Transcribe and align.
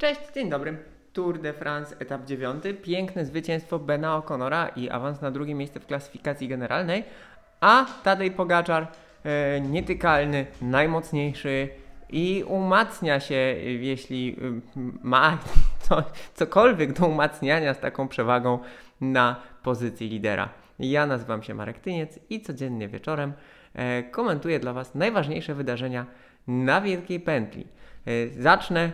Cześć, 0.00 0.20
dzień 0.34 0.50
dobry. 0.50 0.76
Tour 1.12 1.38
de 1.38 1.52
France, 1.52 1.96
etap 1.98 2.24
9. 2.24 2.64
Piękne 2.82 3.26
zwycięstwo 3.26 3.78
Bena 3.78 4.18
O'Connora 4.18 4.68
i 4.76 4.90
awans 4.90 5.20
na 5.20 5.30
drugie 5.30 5.54
miejsce 5.54 5.80
w 5.80 5.86
klasyfikacji 5.86 6.48
generalnej. 6.48 7.04
A 7.60 7.86
Tadej 8.02 8.30
Pogaczar, 8.30 8.86
e, 9.24 9.60
nietykalny, 9.60 10.46
najmocniejszy 10.62 11.68
i 12.10 12.44
umacnia 12.46 13.20
się, 13.20 13.34
jeśli 13.80 14.36
e, 14.42 14.60
ma 15.02 15.38
co, 15.88 16.02
cokolwiek 16.34 16.92
do 16.92 17.06
umacniania 17.06 17.74
z 17.74 17.80
taką 17.80 18.08
przewagą 18.08 18.58
na 19.00 19.36
pozycji 19.62 20.08
lidera. 20.08 20.48
Ja 20.78 21.06
nazywam 21.06 21.42
się 21.42 21.54
Marek 21.54 21.78
Tyniec 21.78 22.18
i 22.30 22.40
codziennie 22.40 22.88
wieczorem 22.88 23.32
e, 23.74 24.02
komentuję 24.02 24.60
dla 24.60 24.72
Was 24.72 24.94
najważniejsze 24.94 25.54
wydarzenia 25.54 26.06
na 26.46 26.80
Wielkiej 26.80 27.20
Pętli. 27.20 27.66
E, 28.06 28.28
zacznę 28.28 28.92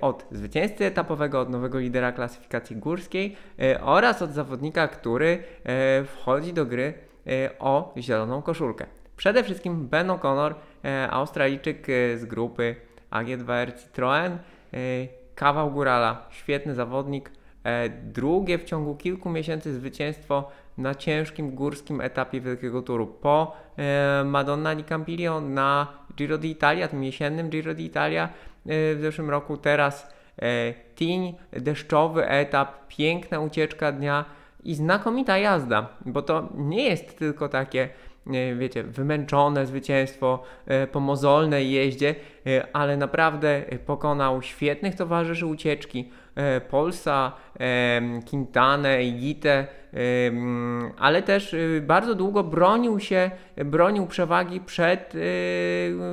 od 0.00 0.26
zwycięzcy 0.30 0.84
etapowego, 0.84 1.40
od 1.40 1.50
nowego 1.50 1.78
lidera 1.78 2.12
klasyfikacji 2.12 2.76
górskiej 2.76 3.36
e, 3.58 3.80
oraz 3.80 4.22
od 4.22 4.32
zawodnika, 4.32 4.88
który 4.88 5.42
e, 5.64 6.04
wchodzi 6.04 6.52
do 6.52 6.66
gry 6.66 6.94
o 7.58 7.94
zieloną 7.98 8.42
koszulkę. 8.42 8.86
Przede 9.16 9.44
wszystkim 9.44 9.88
Ben 9.88 10.06
O'Connor, 10.06 10.54
Australijczyk 11.10 11.86
z 12.16 12.24
grupy 12.24 12.76
AG2R 13.10 13.72
Citroën, 13.72 14.36
kawał 15.34 15.70
górala, 15.70 16.26
świetny 16.30 16.74
zawodnik, 16.74 17.30
drugie 18.02 18.58
w 18.58 18.64
ciągu 18.64 18.96
kilku 18.96 19.30
miesięcy 19.30 19.74
zwycięstwo 19.74 20.50
na 20.78 20.94
ciężkim 20.94 21.50
górskim 21.50 22.00
etapie 22.00 22.40
Wielkiego 22.40 22.82
Turu 22.82 23.06
po 23.06 23.56
Madonna 24.24 24.74
di 24.74 24.84
Campiglio 24.84 25.40
na 25.40 25.86
Giro 26.16 26.38
d'Italia, 26.38 26.88
tym 26.88 27.04
jesiennym 27.04 27.50
Giro 27.50 27.74
d'Italia 27.74 28.28
w 28.68 28.98
zeszłym 29.00 29.30
roku, 29.30 29.56
teraz 29.56 30.14
e, 30.42 30.74
tień, 30.94 31.34
deszczowy 31.52 32.28
etap, 32.28 32.86
piękna 32.88 33.40
ucieczka 33.40 33.92
dnia 33.92 34.24
i 34.64 34.74
znakomita 34.74 35.38
jazda, 35.38 35.88
bo 36.06 36.22
to 36.22 36.48
nie 36.54 36.84
jest 36.84 37.18
tylko 37.18 37.48
takie 37.48 37.88
e, 38.26 38.54
wiecie, 38.54 38.82
wymęczone 38.82 39.66
zwycięstwo 39.66 40.42
e, 40.66 40.86
po 40.86 41.00
mozolnej 41.00 41.70
jeździe, 41.70 42.14
e, 42.46 42.66
ale 42.72 42.96
naprawdę 42.96 43.62
pokonał 43.86 44.42
świetnych 44.42 44.94
towarzyszy 44.94 45.46
ucieczki, 45.46 46.10
e, 46.34 46.60
Polsa, 46.60 47.32
e, 47.60 48.00
Quintanę, 48.30 49.04
Igitę, 49.04 49.50
e, 49.50 49.66
mm, 50.26 50.92
ale 50.98 51.22
też 51.22 51.54
e, 51.54 51.80
bardzo 51.80 52.14
długo 52.14 52.44
bronił 52.44 53.00
się, 53.00 53.30
bronił 53.64 54.06
przewagi 54.06 54.60
przed 54.60 55.14
e, 55.14 55.18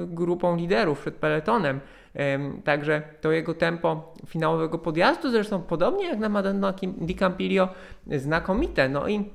grupą 0.08 0.56
liderów, 0.56 1.00
przed 1.00 1.16
peletonem. 1.16 1.80
Także 2.64 3.02
to 3.22 3.32
jego 3.32 3.54
tempo 3.54 4.14
finałowego 4.26 4.80
podjazdu, 4.80 5.32
zresztą 5.32 5.62
podobnie 5.62 6.06
jak 6.06 6.20
na 6.20 6.30
Madonna 6.30 6.74
di 6.98 7.16
Campiglio, 7.16 7.70
znakomite. 8.08 8.90
No 8.90 9.08
i 9.08 9.30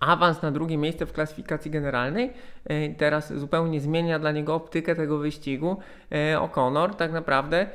awans 0.00 0.42
na 0.42 0.50
drugie 0.50 0.78
miejsce 0.78 1.06
w 1.06 1.12
klasyfikacji 1.12 1.70
generalnej 1.70 2.32
e, 2.64 2.88
teraz 2.88 3.32
zupełnie 3.32 3.80
zmienia 3.80 4.18
dla 4.18 4.32
niego 4.32 4.54
optykę 4.54 4.94
tego 4.94 5.18
wyścigu. 5.18 5.76
E, 6.12 6.36
O'Connor 6.36 6.94
tak 6.94 7.12
naprawdę 7.12 7.60
e, 7.60 7.66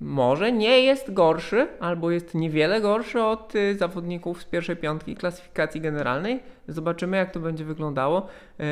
może 0.00 0.52
nie 0.52 0.82
jest 0.82 1.12
gorszy, 1.12 1.68
albo 1.80 2.10
jest 2.10 2.34
niewiele 2.34 2.80
gorszy 2.80 3.22
od 3.22 3.52
zawodników 3.76 4.42
z 4.42 4.44
pierwszej 4.44 4.76
piątki 4.76 5.16
klasyfikacji 5.16 5.80
generalnej. 5.80 6.40
Zobaczymy, 6.68 7.16
jak 7.16 7.30
to 7.30 7.40
będzie 7.40 7.64
wyglądało, 7.64 8.26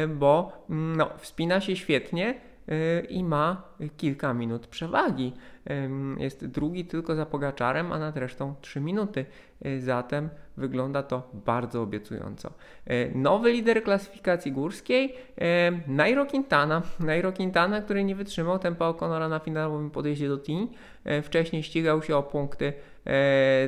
bo 0.08 0.52
mm, 0.70 0.96
no, 0.96 1.10
wspina 1.18 1.60
się 1.60 1.76
świetnie 1.76 2.34
i 3.08 3.24
ma 3.24 3.62
kilka 3.96 4.34
minut 4.34 4.66
przewagi. 4.66 5.32
Jest 6.18 6.46
drugi 6.46 6.84
tylko 6.84 7.14
za 7.14 7.26
Pogaczarem, 7.26 7.92
a 7.92 7.98
nad 7.98 8.16
resztą 8.16 8.54
3 8.60 8.80
minuty. 8.80 9.24
E, 9.64 9.80
Zatem 9.80 10.28
wygląda 10.56 11.02
to 11.02 11.30
bardzo 11.46 11.82
obiecująco. 11.82 12.52
E, 12.86 13.18
Nowy 13.18 13.52
lider 13.52 13.82
klasyfikacji 13.82 14.52
górskiej, 14.52 15.14
Nairo 15.86 16.26
Quintana. 16.26 16.82
Nairo 17.00 17.32
Quintana, 17.32 17.80
który 17.80 18.04
nie 18.04 18.14
wytrzymał 18.14 18.58
tempa 18.58 18.90
O'Connora 18.90 19.28
na 19.30 19.38
finałowym 19.38 19.90
podjeździe 19.90 20.28
do. 20.28 20.38
E, 21.04 21.22
Wcześniej 21.22 21.62
ścigał 21.62 22.02
się 22.02 22.16
o 22.16 22.22
punkty 22.22 22.72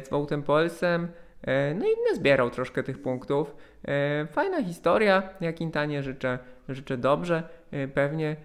z 0.04 0.08
Wołtem 0.10 0.42
Polsem. 0.42 1.08
E, 1.42 1.74
No 1.74 1.86
i 1.86 2.16
zbierał 2.16 2.50
troszkę 2.50 2.82
tych 2.82 3.02
punktów. 3.02 3.56
Fajna 4.32 4.62
historia. 4.64 5.22
Ja 5.40 5.52
Quintanie 5.52 6.02
życzę, 6.02 6.38
życzę 6.68 6.96
dobrze. 6.96 7.42
E, 7.70 7.88
Pewnie 7.88 8.36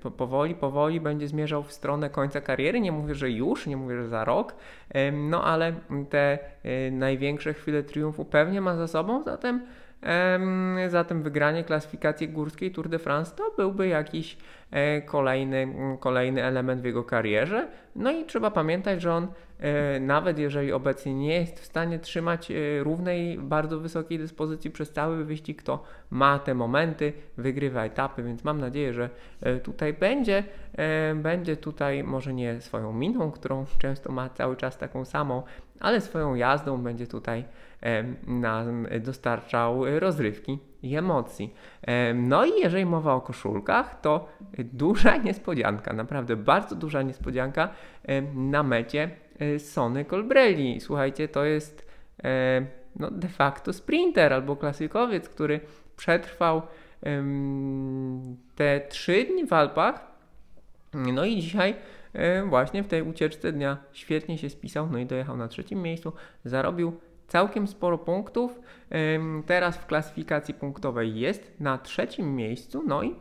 po- 0.00 0.10
powoli, 0.10 0.54
powoli 0.54 1.00
będzie 1.00 1.28
zmierzał 1.28 1.62
w 1.62 1.72
stronę 1.72 2.10
końca 2.10 2.40
kariery. 2.40 2.80
Nie 2.80 2.92
mówię, 2.92 3.14
że 3.14 3.30
już, 3.30 3.66
nie 3.66 3.76
mówię, 3.76 3.96
że 3.96 4.08
za 4.08 4.24
rok. 4.24 4.54
No 5.12 5.44
ale 5.44 5.72
te 6.10 6.38
e, 6.62 6.90
największe 6.90 7.54
chwile 7.54 7.82
triumfu 7.82 8.24
pewnie 8.24 8.60
ma 8.60 8.76
za 8.76 8.88
sobą, 8.88 9.22
zatem 9.24 9.66
em, 10.02 10.76
zatem 10.88 11.22
wygranie 11.22 11.64
klasyfikacji 11.64 12.28
górskiej 12.28 12.70
Tour 12.72 12.88
de 12.88 12.98
France 12.98 13.36
to 13.36 13.52
byłby 13.56 13.88
jakiś 13.88 14.36
kolejny, 15.06 15.56
m, 15.56 15.98
kolejny 15.98 16.44
element 16.44 16.82
w 16.82 16.84
jego 16.84 17.04
karierze. 17.04 17.68
No 17.96 18.12
i 18.12 18.24
trzeba 18.24 18.50
pamiętać, 18.50 19.02
że 19.02 19.14
on 19.14 19.28
e, 19.58 20.00
nawet 20.00 20.38
jeżeli 20.38 20.72
obecnie 20.72 21.14
nie 21.14 21.34
jest 21.34 21.60
w 21.60 21.64
stanie 21.64 21.98
trzymać 21.98 22.50
e, 22.50 22.54
równej, 22.82 23.38
bardzo 23.38 23.80
wysokiej 23.80 24.18
dyspozycji 24.18 24.70
przez 24.70 24.92
cały 24.92 25.24
wyścig, 25.24 25.62
to 25.62 25.84
ma 26.10 26.38
te 26.38 26.54
momenty, 26.54 27.12
wygrywa 27.36 27.84
etapy, 27.84 28.22
więc 28.22 28.44
mam 28.44 28.60
nadzieję, 28.60 28.92
że 28.92 29.10
e, 29.40 29.60
tutaj 29.60 29.92
będzie, 29.92 30.44
e, 30.72 31.14
będzie 31.14 31.56
tutaj 31.56 32.04
może 32.04 32.34
nie 32.34 32.60
swoją 32.60 32.92
miną, 32.92 33.30
którą 33.30 33.64
często 33.78 34.12
ma 34.12 34.28
cały 34.28 34.56
czas 34.56 34.78
taką 34.78 35.04
samą, 35.04 35.42
ale 35.80 36.00
swoją 36.00 36.34
jazdą 36.34 36.82
będzie 36.82 37.06
tutaj 37.06 37.44
nam 38.26 38.86
dostarczał 39.00 39.86
e, 39.86 40.00
rozrywki 40.00 40.58
i 40.82 40.96
emocji. 40.96 41.54
Em, 41.82 42.28
No 42.28 42.44
i 42.44 42.60
jeżeli 42.60 42.86
mowa 42.86 43.14
o 43.14 43.20
koszulkach, 43.20 44.00
to 44.00 44.28
duża 44.58 45.16
niespodzianka, 45.26 45.92
naprawdę 45.92 46.36
bardzo 46.36 46.76
duża 46.76 47.02
niespodzianka 47.02 47.68
em, 48.04 48.50
na 48.50 48.62
mecie 48.62 49.10
e, 49.38 49.58
Sony 49.58 50.04
Colbrelli. 50.04 50.80
Słuchajcie, 50.80 51.28
to 51.28 51.44
jest 51.44 51.86
e, 52.24 52.66
no, 52.96 53.10
de 53.10 53.28
facto 53.28 53.72
sprinter 53.72 54.32
albo 54.32 54.56
klasykowiec, 54.56 55.28
który 55.28 55.60
przetrwał 55.96 56.62
te 58.54 58.80
trzy 58.88 59.24
dni 59.24 59.46
w 59.46 59.52
Alpach. 59.52 60.12
No 60.94 61.24
i 61.24 61.40
dzisiaj 61.40 61.74
e, 62.12 62.42
właśnie 62.42 62.82
w 62.82 62.88
tej 62.88 63.02
ucieczce 63.02 63.52
dnia 63.52 63.76
świetnie 63.92 64.38
się 64.38 64.50
spisał, 64.50 64.88
no 64.90 64.98
i 64.98 65.06
dojechał 65.06 65.36
na 65.36 65.48
trzecim 65.48 65.82
miejscu, 65.82 66.12
zarobił 66.44 67.00
całkiem 67.32 67.66
sporo 67.66 67.98
punktów. 67.98 68.60
Teraz 69.46 69.76
w 69.76 69.86
klasyfikacji 69.86 70.54
punktowej 70.54 71.20
jest 71.20 71.60
na 71.60 71.78
trzecim 71.78 72.36
miejscu, 72.36 72.82
no 72.86 73.02
i, 73.02 73.14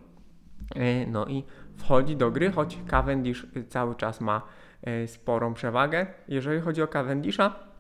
e, 0.76 1.08
no 1.08 1.26
i 1.26 1.44
wchodzi 1.78 2.16
do 2.16 2.32
gry, 2.32 2.52
choć 2.52 2.78
Cavendish 2.88 3.48
cały 3.70 3.96
czas 3.96 4.22
ma 4.22 4.42
e, 4.82 5.08
sporą 5.08 5.54
przewagę. 5.54 6.08
Jeżeli 6.28 6.62
chodzi 6.62 6.82
o 6.82 6.88
Cavendisha, 6.88 7.71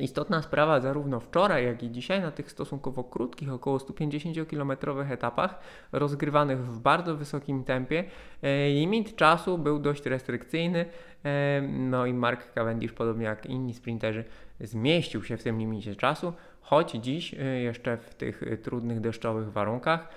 Istotna 0.00 0.42
sprawa 0.42 0.80
zarówno 0.80 1.20
wczoraj, 1.20 1.64
jak 1.64 1.82
i 1.82 1.90
dzisiaj 1.90 2.20
na 2.20 2.30
tych 2.30 2.50
stosunkowo 2.50 3.04
krótkich, 3.04 3.52
około 3.52 3.78
150-kilometrowych 3.78 5.10
etapach, 5.10 5.60
rozgrywanych 5.92 6.66
w 6.66 6.80
bardzo 6.80 7.16
wysokim 7.16 7.64
tempie, 7.64 8.04
e, 8.42 8.68
limit 8.68 9.16
czasu 9.16 9.58
był 9.58 9.78
dość 9.78 10.06
restrykcyjny. 10.06 10.86
e, 11.24 11.62
No 11.62 12.06
i 12.06 12.14
Mark 12.14 12.52
Cavendish, 12.52 12.92
podobnie 12.92 13.24
jak 13.24 13.46
inni 13.46 13.74
sprinterzy, 13.74 14.24
zmieścił 14.60 15.24
się 15.24 15.36
w 15.36 15.42
tym 15.42 15.58
limicie 15.58 15.96
czasu, 15.96 16.32
choć 16.60 16.92
dziś 16.92 17.34
e, 17.34 17.44
jeszcze 17.44 17.96
w 17.96 18.14
tych 18.14 18.42
trudnych 18.62 19.00
deszczowych 19.00 19.52
warunkach 19.52 20.08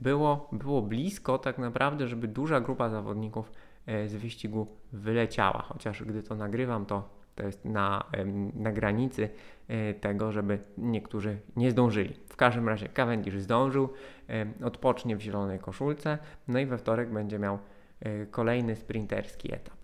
było, 0.00 0.48
było 0.52 0.82
blisko 0.82 1.38
tak 1.38 1.58
naprawdę, 1.58 2.08
żeby 2.08 2.28
duża 2.28 2.60
grupa 2.60 2.88
zawodników 2.88 3.52
z 4.06 4.14
wyścigu 4.14 4.66
wyleciała. 4.92 5.62
Chociaż 5.62 6.02
gdy 6.04 6.22
to 6.22 6.34
nagrywam, 6.34 6.86
to 6.86 7.21
to 7.34 7.46
jest 7.46 7.64
na, 7.64 8.04
na 8.54 8.72
granicy 8.72 9.28
e, 9.68 9.94
tego, 9.94 10.32
żeby 10.32 10.58
niektórzy 10.78 11.38
nie 11.56 11.70
zdążyli. 11.70 12.14
W 12.28 12.36
każdym 12.36 12.68
razie 12.68 12.88
Cavendish 12.88 13.40
zdążył, 13.40 13.88
odpocznie 14.64 15.16
w 15.16 15.20
zielonej 15.20 15.58
koszulce, 15.58 16.18
no 16.48 16.58
i 16.58 16.66
we 16.66 16.78
wtorek 16.78 17.12
będzie 17.12 17.38
miał 17.38 17.58
e, 18.00 18.26
kolejny 18.26 18.76
sprinterski 18.76 19.54
etap. 19.54 19.82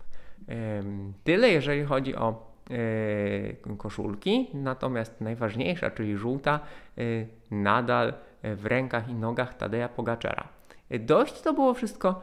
Tyle 1.23 1.49
jeżeli 1.49 1.83
chodzi 1.83 2.15
o 2.15 2.53
e, 2.69 3.75
koszulki, 3.77 4.49
natomiast 4.53 5.21
najważniejsza, 5.21 5.91
czyli 5.91 6.17
żółta, 6.17 6.59
nadal 7.51 8.13
w 8.43 8.65
rękach 8.65 9.09
i 9.09 9.13
nogach 9.13 9.53
Tadeja 9.53 9.89
Pogaczera. 9.89 10.47
Dość 10.99 11.41
to 11.41 11.53
było 11.53 11.73
wszystko 11.73 12.21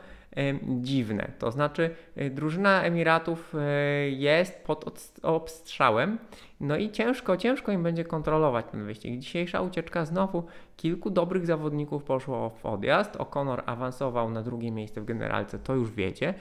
dziwne. 0.63 1.31
To 1.39 1.51
znaczy, 1.51 1.91
e, 2.17 2.31
drużyna 2.31 2.83
Emiratów 2.83 3.55
e, 3.55 4.11
jest 4.11 4.65
pod 4.65 5.13
obstrzałem, 5.23 6.19
no 6.61 6.77
i 6.77 6.91
ciężko, 6.91 7.37
ciężko 7.37 7.73
im 7.73 7.83
będzie 7.83 8.05
kontrolować 8.05 8.67
ten 8.71 8.85
wyścig. 8.85 9.19
Dzisiejsza 9.19 9.61
ucieczka 9.61 10.05
znowu 10.05 10.45
kilku 10.77 11.11
dobrych 11.11 11.47
zawodników 11.47 12.05
poszło 12.05 12.51
w 12.51 12.67
odjazd. 12.67 13.17
O'Connor 13.17 13.63
awansował 13.67 14.31
na 14.31 14.43
drugie 14.43 14.71
miejsce 14.71 15.01
w 15.01 15.05
generalce, 15.05 15.59
to 15.59 15.75
już 15.75 15.93
wiecie. 15.93 16.35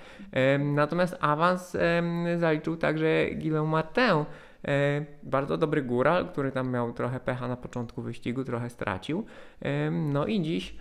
Natomiast 0.59 1.17
awans 1.19 1.77
zaliczył 2.37 2.77
także 2.77 3.25
Guillaume 3.31 3.71
Martin. 3.71 4.25
Bardzo 5.23 5.57
dobry 5.57 5.81
góral, 5.81 6.27
który 6.27 6.51
tam 6.51 6.71
miał 6.71 6.93
trochę 6.93 7.19
pecha 7.19 7.47
na 7.47 7.57
początku 7.57 8.01
wyścigu, 8.01 8.43
trochę 8.43 8.69
stracił. 8.69 9.25
No 9.91 10.25
i 10.25 10.41
dziś 10.41 10.75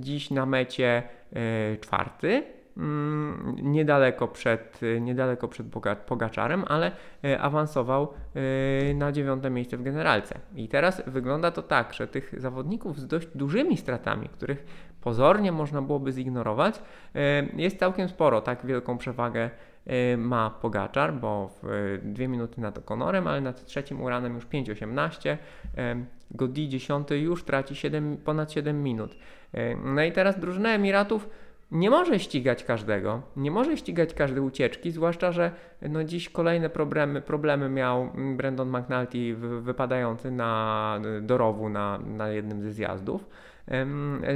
dziś 0.00 0.30
na 0.30 0.46
mecie 0.46 1.02
e, 1.32 1.76
czwarty, 1.76 2.42
niedaleko 3.62 4.28
przed, 4.28 4.80
niedaleko 5.00 5.48
przed 5.48 5.66
Pogaczarem, 6.06 6.64
ale 6.68 6.92
e, 7.24 7.40
awansował 7.40 8.12
e, 8.90 8.94
na 8.94 9.12
dziewiąte 9.12 9.50
miejsce 9.50 9.76
w 9.76 9.82
generalce. 9.82 10.38
I 10.54 10.68
teraz 10.68 11.02
wygląda 11.06 11.50
to 11.50 11.62
tak, 11.62 11.94
że 11.94 12.06
tych 12.08 12.40
zawodników 12.40 12.98
z 12.98 13.06
dość 13.06 13.28
dużymi 13.34 13.76
stratami, 13.76 14.28
których 14.28 14.64
pozornie 15.00 15.52
można 15.52 15.82
byłoby 15.82 16.12
zignorować, 16.12 16.82
jest 17.56 17.78
całkiem 17.78 18.08
sporo. 18.08 18.40
Tak 18.40 18.66
wielką 18.66 18.98
przewagę 18.98 19.50
ma 20.18 20.50
Pogaczar, 20.50 21.14
bo 21.14 21.50
w 21.62 21.98
dwie 22.02 22.28
minuty 22.28 22.60
nad 22.60 22.84
Konorem, 22.84 23.26
ale 23.26 23.40
nad 23.40 23.64
trzecim 23.64 24.02
Uranem 24.02 24.34
już 24.34 24.46
5.18. 24.46 25.36
Godi 26.30 26.68
10 26.68 27.08
już 27.10 27.44
traci 27.44 27.74
7, 27.74 28.16
ponad 28.16 28.52
7 28.52 28.82
minut. 28.82 29.16
E, 29.54 29.76
no 29.76 30.02
i 30.02 30.12
teraz 30.12 30.40
drużyna 30.40 30.68
Emiratów 30.68 31.28
nie 31.70 31.90
może 31.90 32.18
ścigać 32.18 32.64
każdego, 32.64 33.22
nie 33.36 33.50
może 33.50 33.76
ścigać 33.76 34.14
każdej 34.14 34.42
ucieczki, 34.42 34.90
zwłaszcza, 34.90 35.32
że 35.32 35.50
no 35.82 36.04
dziś 36.04 36.28
kolejne 36.28 36.70
problemy, 36.70 37.22
problemy 37.22 37.68
miał 37.68 38.10
Brandon 38.36 38.68
McNulty 38.68 39.34
wypadający 39.60 40.30
na, 40.30 41.00
do 41.22 41.38
rowu 41.38 41.68
na, 41.68 41.98
na 41.98 42.28
jednym 42.28 42.62
ze 42.62 42.72
zjazdów. 42.72 43.28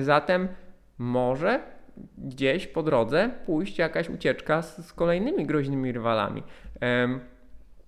Zatem 0.01 0.49
może 0.99 1.61
gdzieś 2.19 2.67
po 2.67 2.83
drodze 2.83 3.31
pójść 3.47 3.79
jakaś 3.79 4.11
ucieczka 4.11 4.63
z, 4.63 4.87
z 4.87 4.93
kolejnymi 4.93 5.47
groźnymi 5.47 5.93
rywalami. 5.93 6.43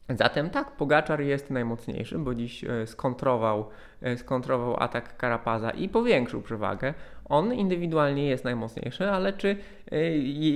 Zatem 0.09 0.51
tak, 0.51 0.71
Pogaczar 0.71 1.21
jest 1.21 1.51
najmocniejszy, 1.51 2.19
bo 2.19 2.35
dziś 2.35 2.65
e, 2.65 2.87
skontrował, 2.87 3.69
e, 4.03 4.17
skontrował 4.17 4.83
atak 4.83 5.17
Karapaza 5.17 5.71
i 5.71 5.89
powiększył 5.89 6.43
przewagę. 6.43 6.95
On 7.25 7.55
indywidualnie 7.55 8.27
jest 8.27 8.45
najmocniejszy, 8.45 9.11
ale 9.11 9.33
czy 9.33 9.57
e, 9.93 9.99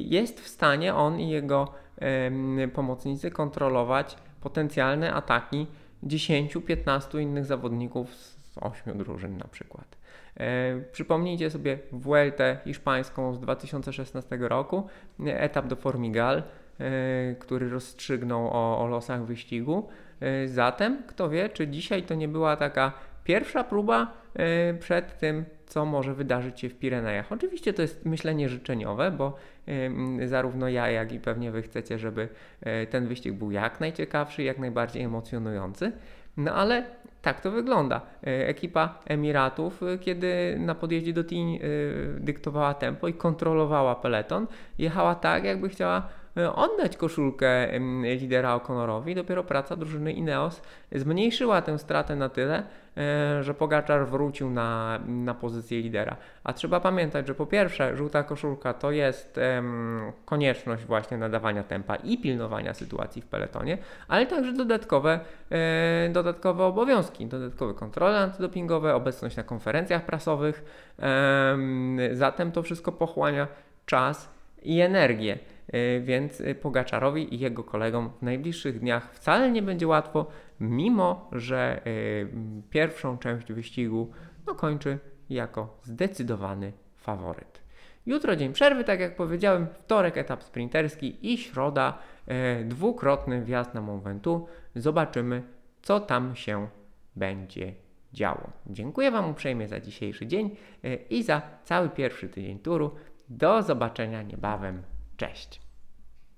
jest 0.00 0.40
w 0.40 0.48
stanie 0.48 0.94
on 0.94 1.20
i 1.20 1.30
jego 1.30 1.72
pomocnicy 2.74 3.30
kontrolować 3.30 4.16
potencjalne 4.40 5.12
ataki 5.12 5.66
10-15 6.04 7.20
innych 7.20 7.44
zawodników 7.44 8.14
z 8.14 8.58
8 8.60 8.98
drużyn 8.98 9.36
na 9.36 9.44
przykład? 9.44 9.98
Przypomnijcie 10.92 11.50
sobie 11.50 11.78
Vueltę 11.92 12.58
hiszpańską 12.64 13.34
z 13.34 13.40
2016 13.40 14.38
roku, 14.40 14.86
etap 15.26 15.66
do 15.66 15.76
Formigal 15.76 16.42
który 17.38 17.70
rozstrzygnął 17.70 18.46
o, 18.46 18.78
o 18.78 18.86
losach 18.86 19.24
wyścigu. 19.24 19.88
E, 20.20 20.48
zatem, 20.48 21.02
kto 21.06 21.28
wie, 21.28 21.48
czy 21.48 21.68
dzisiaj 21.68 22.02
to 22.02 22.14
nie 22.14 22.28
była 22.28 22.56
taka 22.56 22.92
pierwsza 23.24 23.64
próba 23.64 24.12
e, 24.34 24.74
przed 24.74 25.18
tym, 25.18 25.44
co 25.66 25.84
może 25.84 26.14
wydarzyć 26.14 26.60
się 26.60 26.68
w 26.68 26.78
Pirenejach. 26.78 27.32
Oczywiście 27.32 27.72
to 27.72 27.82
jest 27.82 28.04
myślenie 28.04 28.48
życzeniowe, 28.48 29.10
bo 29.10 29.36
zarówno 30.26 30.68
ja, 30.68 30.90
jak 30.90 31.12
i 31.12 31.20
pewnie 31.20 31.50
Wy 31.50 31.62
chcecie, 31.62 31.98
żeby 31.98 32.28
ten 32.90 33.06
wyścig 33.06 33.32
był 33.32 33.50
jak 33.50 33.80
najciekawszy, 33.80 34.42
jak 34.42 34.58
najbardziej 34.58 35.02
emocjonujący. 35.02 35.92
No 36.36 36.54
ale 36.54 36.84
tak 37.22 37.40
to 37.40 37.50
wygląda. 37.50 38.00
Ekipa 38.22 38.98
Emiratów, 39.06 39.80
kiedy 40.00 40.56
na 40.58 40.74
podjeździe 40.74 41.12
do 41.12 41.24
Tin 41.24 41.58
dyktowała 42.18 42.74
tempo 42.74 43.08
i 43.08 43.14
kontrolowała 43.14 43.94
peleton, 43.94 44.46
jechała 44.78 45.14
tak, 45.14 45.44
jakby 45.44 45.68
chciała 45.68 46.08
E, 46.08 46.17
oddać 46.54 46.96
koszulkę 46.96 47.78
lidera 48.02 48.58
O'Connorowi. 48.58 49.14
Dopiero 49.14 49.44
praca 49.44 49.76
drużyny 49.76 50.12
Ineos 50.12 50.62
zmniejszyła 50.92 51.62
tę 51.62 51.78
stratę 51.78 52.16
na 52.16 52.28
tyle, 52.28 52.62
e, 52.96 53.42
że 53.42 53.54
Pogaczar 53.54 54.06
wrócił 54.06 54.50
na, 54.50 54.98
na 55.06 55.34
pozycję 55.34 55.82
lidera. 55.82 56.16
A 56.44 56.52
trzeba 56.52 56.80
pamiętać, 56.80 57.26
że 57.26 57.34
po 57.34 57.46
pierwsze 57.46 57.96
żółta 57.96 58.22
koszulka 58.22 58.74
to 58.74 58.90
jest 58.90 59.40
konieczność 60.24 60.84
właśnie 60.84 61.18
nadawania 61.18 61.62
tempa 61.62 61.96
i 61.96 62.18
pilnowania 62.18 62.74
sytuacji 62.74 63.22
w 63.22 63.26
peletonie, 63.26 63.78
ale 64.08 64.26
także 64.26 64.52
dodatkowe, 64.52 65.20
e, 65.50 66.08
dodatkowe 66.12 66.64
obowiązki, 66.64 67.26
dodatkowe 67.26 67.74
kontrole 67.74 68.18
antydopingowe, 68.18 68.94
obecność 68.94 69.36
na 69.36 69.42
konferencjach 69.42 70.04
prasowych. 70.04 70.64
zatem 72.12 72.52
to 72.52 72.62
wszystko 72.62 72.92
pochłania 72.92 73.48
czas 73.86 74.28
i 74.62 74.80
energię. 74.80 75.38
E, 75.68 76.00
więc 76.00 76.40
e, 76.40 76.54
Pogaczarowi 76.54 77.34
i 77.34 77.38
jego 77.38 77.64
kolegom 77.64 78.10
w 78.18 78.22
najbliższych 78.22 78.80
dniach 78.80 79.14
wcale 79.14 79.50
nie 79.50 79.62
będzie 79.62 79.86
łatwo, 79.86 80.26
mimo 80.60 81.30
że 81.32 81.80
e, 81.84 81.90
pierwszą 82.70 83.18
część 83.18 83.52
wyścigu 83.52 84.10
no, 84.46 84.54
kończy 84.54 84.98
jako 85.30 85.78
zdecydowany 85.82 86.72
faworyt. 86.96 87.62
Jutro 88.06 88.36
dzień 88.36 88.52
przerwy, 88.52 88.84
tak 88.84 89.00
jak 89.00 89.16
powiedziałem, 89.16 89.66
wtorek 89.66 90.18
etap 90.18 90.42
sprinterski 90.42 91.32
i 91.32 91.38
środa 91.38 91.98
dwukrotny 92.64 93.44
wjazd 93.44 93.74
na 93.74 93.80
Mont 93.80 94.04
Ventoux. 94.04 94.50
Zobaczymy, 94.76 95.42
co 95.82 96.00
tam 96.00 96.36
się 96.36 96.68
będzie 97.16 97.74
działo. 98.12 98.50
Dziękuję 98.66 99.10
Wam 99.10 99.30
uprzejmie 99.30 99.68
za 99.68 99.80
dzisiejszy 99.80 100.26
dzień 100.26 100.56
i 101.10 101.22
za 101.22 101.42
cały 101.64 101.88
pierwszy 101.88 102.28
tydzień 102.28 102.58
turu. 102.58 102.90
Do 103.28 103.62
zobaczenia 103.62 104.22
niebawem. 104.22 104.82
Cześć. 105.18 105.60